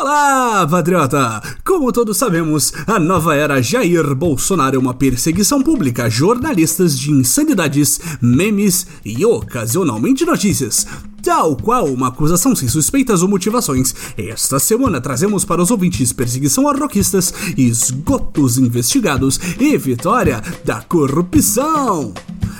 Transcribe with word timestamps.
Olá, 0.00 0.64
patriota! 0.64 1.42
Como 1.64 1.90
todos 1.90 2.16
sabemos, 2.16 2.72
a 2.86 3.00
nova 3.00 3.34
era 3.34 3.60
Jair 3.60 4.14
Bolsonaro 4.14 4.76
é 4.76 4.78
uma 4.78 4.94
perseguição 4.94 5.60
pública 5.60 6.04
a 6.04 6.08
jornalistas 6.08 6.96
de 6.96 7.10
insanidades, 7.10 8.00
memes 8.22 8.86
e 9.04 9.26
ocasionalmente 9.26 10.24
notícias. 10.24 10.86
Tal 11.20 11.56
qual 11.56 11.86
uma 11.86 12.08
acusação 12.08 12.54
sem 12.54 12.68
suspeitas 12.68 13.22
ou 13.22 13.28
motivações, 13.28 13.92
esta 14.16 14.60
semana 14.60 15.00
trazemos 15.00 15.44
para 15.44 15.60
os 15.60 15.70
ouvintes 15.72 16.12
perseguição 16.12 16.68
a 16.68 16.72
roquistas, 16.72 17.34
esgotos 17.56 18.56
investigados 18.56 19.40
e 19.58 19.76
vitória 19.76 20.40
da 20.64 20.80
corrupção. 20.80 22.14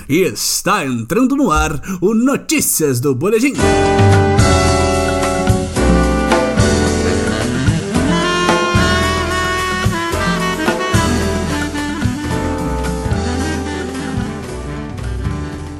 Está 0.09 0.85
entrando 0.85 1.37
no 1.37 1.51
ar 1.51 1.81
o 2.01 2.13
Notícias 2.13 2.99
do 2.99 3.15
Boletim. 3.15 3.53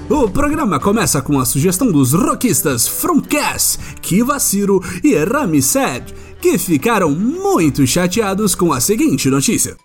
O 0.10 0.28
programa 0.28 0.80
começa 0.80 1.22
com 1.22 1.38
a 1.38 1.46
sugestão 1.46 1.92
dos 1.92 2.14
rockistas 2.14 2.88
Fromcast, 2.88 3.78
Kivaciro 4.02 4.82
e 5.04 5.16
Ramsed, 5.16 6.16
que 6.42 6.58
ficaram 6.58 7.12
muito 7.12 7.86
chateados 7.86 8.56
com 8.56 8.74
a 8.74 8.80
seguinte 8.80 9.30
notícia. 9.30 9.78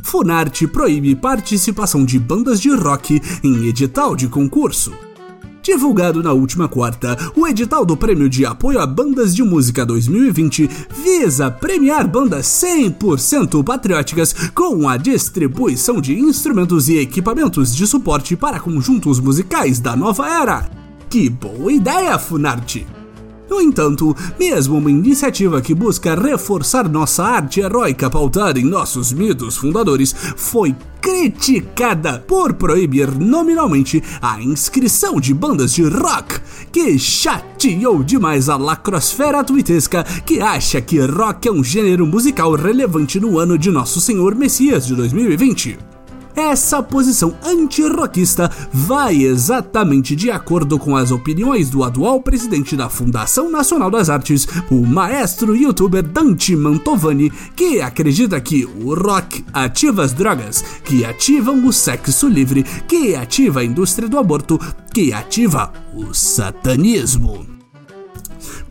Funarte 0.00 0.68
proíbe 0.68 1.16
participação 1.16 2.04
de 2.04 2.20
bandas 2.20 2.60
de 2.60 2.70
rock 2.70 3.20
em 3.42 3.66
edital 3.66 4.14
de 4.14 4.28
concurso. 4.28 4.92
Divulgado 5.64 6.22
na 6.22 6.30
última 6.30 6.68
quarta, 6.68 7.16
o 7.34 7.46
edital 7.46 7.86
do 7.86 7.96
Prêmio 7.96 8.28
de 8.28 8.44
Apoio 8.44 8.78
a 8.78 8.86
Bandas 8.86 9.34
de 9.34 9.42
Música 9.42 9.86
2020 9.86 10.68
visa 11.02 11.50
premiar 11.50 12.06
bandas 12.06 12.44
100% 12.44 13.64
patrióticas 13.64 14.34
com 14.54 14.86
a 14.86 14.98
distribuição 14.98 16.02
de 16.02 16.20
instrumentos 16.20 16.90
e 16.90 16.98
equipamentos 16.98 17.74
de 17.74 17.86
suporte 17.86 18.36
para 18.36 18.60
conjuntos 18.60 19.18
musicais 19.18 19.80
da 19.80 19.96
nova 19.96 20.28
era. 20.28 20.68
Que 21.08 21.30
boa 21.30 21.72
ideia, 21.72 22.18
Funarte! 22.18 22.86
No 23.48 23.60
entanto, 23.60 24.16
mesmo 24.38 24.78
uma 24.78 24.90
iniciativa 24.90 25.60
que 25.60 25.74
busca 25.74 26.14
reforçar 26.14 26.88
nossa 26.88 27.22
arte 27.24 27.60
heróica 27.60 28.08
pautada 28.08 28.58
em 28.58 28.64
nossos 28.64 29.12
mitos 29.12 29.56
fundadores 29.56 30.14
foi 30.36 30.74
criticada 31.00 32.18
por 32.26 32.54
proibir 32.54 33.10
nominalmente 33.10 34.02
a 34.22 34.40
inscrição 34.40 35.20
de 35.20 35.34
bandas 35.34 35.74
de 35.74 35.82
rock, 35.82 36.40
que 36.72 36.98
chateou 36.98 38.02
demais 38.02 38.48
a 38.48 38.56
lacrosfera 38.56 39.44
tuitesca 39.44 40.02
que 40.24 40.40
acha 40.40 40.80
que 40.80 40.98
rock 41.00 41.46
é 41.46 41.52
um 41.52 41.62
gênero 41.62 42.06
musical 42.06 42.54
relevante 42.54 43.20
no 43.20 43.38
ano 43.38 43.58
de 43.58 43.70
Nosso 43.70 44.00
Senhor 44.00 44.34
Messias 44.34 44.86
de 44.86 44.94
2020. 44.94 45.93
Essa 46.36 46.82
posição 46.82 47.36
antirroquista 47.44 48.50
vai 48.72 49.22
exatamente 49.22 50.16
de 50.16 50.30
acordo 50.30 50.78
com 50.78 50.96
as 50.96 51.12
opiniões 51.12 51.70
do 51.70 51.84
atual 51.84 52.20
presidente 52.20 52.76
da 52.76 52.88
Fundação 52.88 53.50
Nacional 53.50 53.88
das 53.90 54.10
Artes, 54.10 54.46
o 54.68 54.84
maestro 54.84 55.54
youtuber 55.54 56.02
Dante 56.02 56.56
Mantovani, 56.56 57.30
que 57.54 57.80
acredita 57.80 58.40
que 58.40 58.64
o 58.64 58.94
rock 58.94 59.44
ativa 59.52 60.02
as 60.02 60.12
drogas, 60.12 60.64
que 60.84 61.04
ativam 61.04 61.64
o 61.66 61.72
sexo 61.72 62.26
livre, 62.28 62.64
que 62.88 63.14
ativa 63.14 63.60
a 63.60 63.64
indústria 63.64 64.08
do 64.08 64.18
aborto, 64.18 64.58
que 64.92 65.12
ativa 65.12 65.72
o 65.94 66.12
satanismo. 66.12 67.53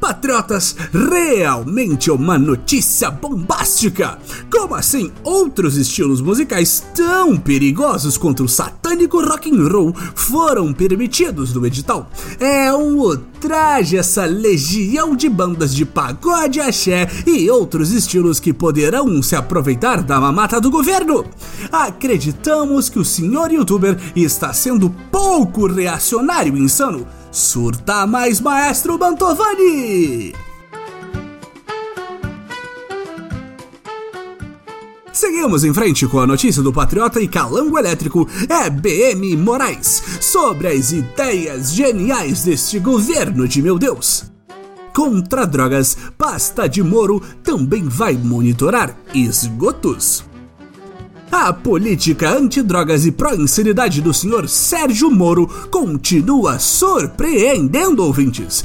Patriotas, 0.04 0.76
realmente 0.92 2.12
uma 2.12 2.38
notícia 2.38 3.10
bombástica! 3.10 4.20
Como 4.52 4.76
assim 4.76 5.14
outros 5.24 5.78
estilos 5.78 6.20
musicais 6.20 6.84
tão 6.94 7.38
perigosos 7.38 8.18
quanto 8.18 8.44
o 8.44 8.50
satânico 8.50 9.22
rock 9.22 9.50
and 9.50 9.66
roll 9.70 9.96
foram 10.14 10.74
permitidos 10.74 11.54
no 11.54 11.66
edital? 11.66 12.12
É 12.38 12.74
um 12.74 12.98
ultraje 12.98 13.96
essa 13.96 14.26
legião 14.26 15.16
de 15.16 15.30
bandas 15.30 15.74
de 15.74 15.86
pagode, 15.86 16.60
axé 16.60 17.08
e 17.26 17.50
outros 17.50 17.92
estilos 17.92 18.42
que 18.42 18.52
poderão 18.52 19.24
se 19.24 19.38
aproveitar 19.38 20.04
da 20.04 20.20
mamata 20.20 20.60
do 20.60 20.70
governo. 20.70 21.24
Acreditamos 21.72 22.90
que 22.90 23.00
o 23.00 23.06
senhor 23.06 23.54
youtuber 23.54 23.98
está 24.14 24.52
sendo 24.52 24.90
pouco 25.10 25.66
reacionário 25.66 26.58
e 26.58 26.62
insano 26.62 27.08
Surta 27.34 28.06
mais, 28.06 28.40
maestro 28.40 28.96
Mantovani! 29.00 30.36
Seguimos 35.12 35.64
em 35.64 35.74
frente 35.74 36.06
com 36.06 36.20
a 36.20 36.28
notícia 36.28 36.62
do 36.62 36.72
Patriota 36.72 37.20
e 37.20 37.28
Calango 37.28 37.80
Elétrico 37.80 38.30
é 38.48 38.70
BM 38.70 39.36
Moraes 39.36 40.04
sobre 40.22 40.68
as 40.68 40.92
ideias 40.92 41.74
geniais 41.74 42.44
deste 42.44 42.78
governo 42.78 43.48
de 43.48 43.64
meu 43.64 43.80
Deus. 43.80 44.26
Contra 44.94 45.48
drogas, 45.48 45.98
pasta 46.16 46.70
de 46.70 46.84
Moro 46.84 47.20
também 47.44 47.84
vai 47.84 48.14
monitorar 48.14 48.96
esgotos. 49.12 50.24
A 51.36 51.52
política 51.52 52.30
antidrogas 52.30 53.08
e 53.08 53.12
pró-insanidade 53.12 54.02
do 54.02 54.14
senhor 54.14 54.48
Sérgio 54.48 55.10
Moro 55.10 55.48
continua 55.72 56.60
surpreendendo 56.60 58.04
ouvintes. 58.04 58.64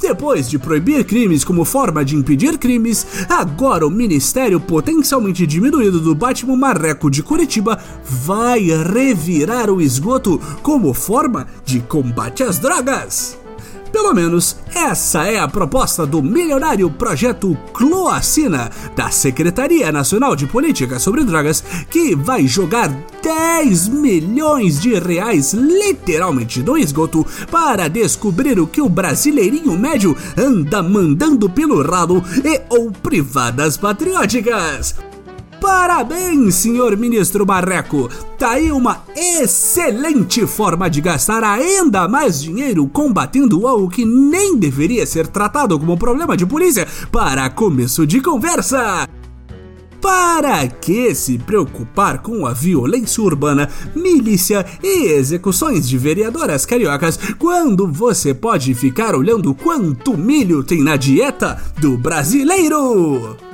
Depois 0.00 0.48
de 0.48 0.58
proibir 0.58 1.04
crimes 1.04 1.44
como 1.44 1.66
forma 1.66 2.02
de 2.02 2.16
impedir 2.16 2.56
crimes, 2.56 3.06
agora 3.28 3.86
o 3.86 3.90
ministério 3.90 4.58
potencialmente 4.58 5.46
diminuído 5.46 6.00
do 6.00 6.14
Batman 6.14 6.56
Marreco 6.56 7.10
de 7.10 7.22
Curitiba 7.22 7.78
vai 8.02 8.60
revirar 8.60 9.68
o 9.68 9.78
esgoto 9.78 10.40
como 10.62 10.94
forma 10.94 11.46
de 11.62 11.78
combate 11.80 12.42
às 12.42 12.58
drogas. 12.58 13.36
Pelo 13.98 14.14
menos 14.14 14.56
essa 14.72 15.24
é 15.26 15.40
a 15.40 15.48
proposta 15.48 16.06
do 16.06 16.22
milionário 16.22 16.88
projeto 16.88 17.58
Cloacina 17.74 18.70
da 18.94 19.10
Secretaria 19.10 19.90
Nacional 19.90 20.36
de 20.36 20.46
Política 20.46 21.00
sobre 21.00 21.24
Drogas, 21.24 21.64
que 21.90 22.14
vai 22.14 22.46
jogar 22.46 22.88
10 23.20 23.88
milhões 23.88 24.80
de 24.80 24.96
reais 25.00 25.52
literalmente 25.52 26.62
no 26.62 26.78
esgoto 26.78 27.26
para 27.50 27.88
descobrir 27.88 28.60
o 28.60 28.68
que 28.68 28.80
o 28.80 28.88
brasileirinho 28.88 29.76
médio 29.76 30.16
anda 30.36 30.80
mandando 30.80 31.50
pelo 31.50 31.82
ralo 31.82 32.22
e 32.44 32.60
ou 32.70 32.92
privadas 32.92 33.76
patrióticas. 33.76 35.07
Parabéns, 35.60 36.54
senhor 36.54 36.96
ministro 36.96 37.46
Marreco! 37.46 38.08
Tá 38.38 38.52
aí 38.52 38.70
uma 38.70 39.02
excelente 39.16 40.46
forma 40.46 40.88
de 40.88 41.00
gastar 41.00 41.42
ainda 41.42 42.06
mais 42.06 42.40
dinheiro 42.40 42.86
combatendo 42.86 43.66
algo 43.66 43.88
que 43.88 44.04
nem 44.04 44.56
deveria 44.56 45.04
ser 45.04 45.26
tratado 45.26 45.78
como 45.78 45.98
problema 45.98 46.36
de 46.36 46.46
polícia 46.46 46.86
para 47.10 47.50
começo 47.50 48.06
de 48.06 48.20
conversa! 48.20 49.08
Para 50.00 50.68
que 50.68 51.12
se 51.12 51.38
preocupar 51.38 52.22
com 52.22 52.46
a 52.46 52.52
violência 52.52 53.20
urbana, 53.22 53.68
milícia 53.96 54.64
e 54.80 55.06
execuções 55.06 55.88
de 55.88 55.98
vereadoras 55.98 56.64
cariocas 56.64 57.18
quando 57.36 57.90
você 57.90 58.32
pode 58.32 58.72
ficar 58.74 59.16
olhando 59.16 59.52
quanto 59.52 60.16
milho 60.16 60.62
tem 60.62 60.84
na 60.84 60.96
dieta 60.96 61.60
do 61.80 61.98
brasileiro? 61.98 63.47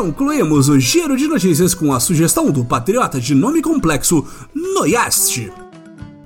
Concluímos 0.00 0.70
o 0.70 0.80
giro 0.80 1.14
de 1.14 1.28
notícias 1.28 1.74
com 1.74 1.92
a 1.92 2.00
sugestão 2.00 2.50
do 2.50 2.64
patriota 2.64 3.20
de 3.20 3.34
nome 3.34 3.60
complexo 3.60 4.26
Noiaste. 4.54 5.52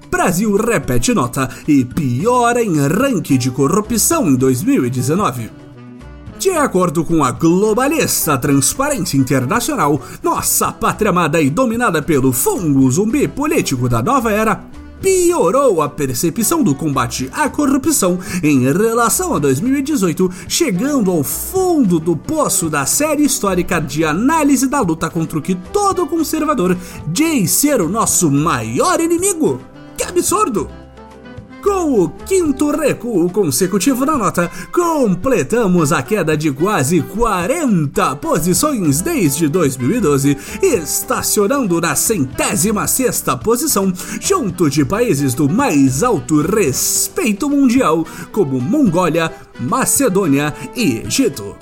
Brasil 0.09 0.55
repete 0.55 1.13
nota 1.13 1.51
e 1.67 1.85
piora 1.85 2.63
em 2.63 2.79
ranking 2.79 3.37
de 3.37 3.51
corrupção 3.51 4.29
em 4.29 4.37
2019. 4.37 5.51
De 6.39 6.51
acordo 6.51 7.05
com 7.05 7.25
a 7.25 7.33
globalista 7.33 8.39
Transparência 8.39 9.17
Internacional, 9.17 10.01
nossa 10.23 10.71
pátria 10.71 11.11
amada 11.11 11.43
e 11.43 11.51
dominada 11.51 12.01
pelo 12.01 12.33
fungo 12.33 12.89
zumbi 12.89 13.27
político 13.27 13.89
da 13.89 14.01
nova 14.01 14.31
era 14.31 14.65
piorou 15.05 15.83
a 15.83 15.89
percepção 15.91 16.63
do 16.63 16.75
combate 16.75 17.29
à 17.31 17.47
corrupção 17.47 18.19
em 18.43 18.73
relação 18.73 19.35
a 19.35 19.39
2018, 19.39 20.31
chegando 20.49 21.11
ao 21.11 21.23
fundo 21.23 22.01
do 22.01 22.17
poço 22.17 22.71
da 22.71 22.87
série 22.87 23.23
histórica 23.23 23.79
de 23.79 24.03
análise 24.03 24.67
da 24.67 24.81
luta 24.81 25.11
contra 25.11 25.39
o 25.39 25.43
que 25.43 25.55
todo 25.55 26.07
conservador 26.07 26.75
diz 27.07 27.51
ser 27.51 27.83
o 27.83 27.89
nosso 27.89 28.31
maior 28.31 28.99
inimigo. 28.99 29.61
Que 29.95 30.05
absurdo! 30.05 30.84
Com 31.65 32.03
o 32.03 32.11
quinto 32.11 32.71
recuo 32.71 33.31
consecutivo 33.31 34.05
na 34.05 34.19
nota, 34.19 34.51
completamos 34.71 35.93
a 35.93 36.03
queda 36.03 36.37
de 36.37 36.53
quase 36.53 37.01
40 37.01 38.17
posições 38.17 39.01
desde 39.01 39.49
2012, 39.49 40.37
estacionando 40.63 41.81
na 41.81 41.97
centésima 41.97 42.87
sexta 42.87 43.35
posição, 43.35 43.91
junto 44.21 44.69
de 44.69 44.85
países 44.85 45.33
do 45.33 45.49
mais 45.49 46.03
alto 46.03 46.43
respeito 46.43 47.49
mundial, 47.49 48.07
como 48.31 48.61
Mongólia, 48.61 49.33
Macedônia 49.59 50.53
e 50.77 50.99
Egito. 50.99 51.57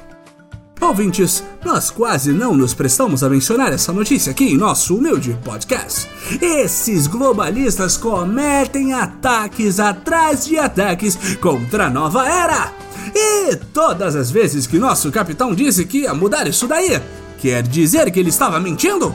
Ouvintes, 0.83 1.45
nós 1.65 1.91
quase 1.91 2.33
não 2.33 2.57
nos 2.57 2.75
prestamos 2.75 3.23
a 3.23 3.31
mencionar 3.31 3.73
essa 3.73 3.93
notícia 3.93 4.33
aqui 4.33 4.47
em 4.47 4.57
nosso 4.57 4.97
humilde 4.97 5.39
podcast. 5.45 6.09
Esses 6.41 7.07
globalistas 7.07 7.97
cometem 7.97 8.93
ataques 8.93 9.79
atrás 9.79 10.45
de 10.45 10.59
ataques 10.59 11.37
contra 11.37 11.87
a 11.87 11.91
nova 11.91 12.29
era. 12.29 12.73
E 13.15 13.55
todas 13.73 14.17
as 14.17 14.33
vezes 14.33 14.67
que 14.67 14.77
nosso 14.77 15.13
capitão 15.13 15.55
disse 15.55 15.85
que 15.85 15.99
ia 15.99 16.13
mudar 16.13 16.49
isso 16.49 16.67
daí, 16.67 17.01
quer 17.39 17.63
dizer 17.63 18.11
que 18.11 18.19
ele 18.19 18.31
estava 18.31 18.59
mentindo? 18.59 19.15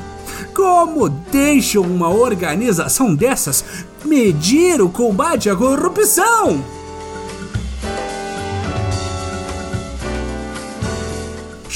Como 0.55 1.09
deixa 1.09 1.81
uma 1.81 2.07
organização 2.07 3.13
dessas 3.13 3.65
medir 4.05 4.81
o 4.81 4.87
combate 4.87 5.49
à 5.49 5.55
corrupção? 5.55 6.76